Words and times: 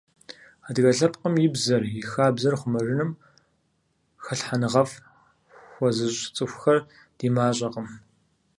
Адыгэ 0.67 0.91
лъэпкъым 0.97 1.35
и 1.45 1.47
бзэр, 1.53 1.83
и 1.99 2.01
хабзэр 2.11 2.55
хъумэжыным 2.59 3.11
хэлъхьэныгъэфӀ 4.23 4.95
хуэзыщӀ 5.73 6.27
цӀыхухэр 6.35 6.79
ди 7.17 7.27
мащӀэкъым. 7.35 7.87